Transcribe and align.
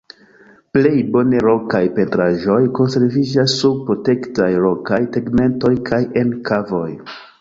Plej 0.75 0.93
bone 1.15 1.41
rokaj 1.47 1.81
pentraĵoj 1.99 2.57
konserviĝas 2.79 3.55
sub 3.59 3.83
protektaj 3.91 4.49
rokaj 4.67 4.99
tegmentoj 5.19 5.73
kaj 5.91 6.01
en 6.23 6.33
kavoj. 6.51 6.89